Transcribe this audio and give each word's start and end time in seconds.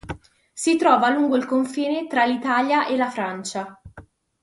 Si 0.53 0.77
trova 0.77 1.09
lungo 1.11 1.35
il 1.35 1.45
confine 1.45 2.07
tra 2.07 2.25
l'Italia 2.25 2.87
e 2.87 2.97
la 2.97 3.11
Francia. 3.11 3.79